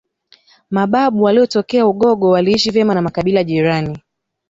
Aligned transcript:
Mababu 0.69 1.23
waliotokea 1.23 1.87
Ugogo 1.87 2.29
waliishi 2.29 2.71
vyema 2.71 2.93
na 2.93 3.01
makibila 3.01 3.43
jirani 3.43 3.99